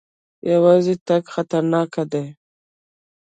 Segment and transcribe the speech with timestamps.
[0.51, 2.25] یوازې تګ خطرناک دی.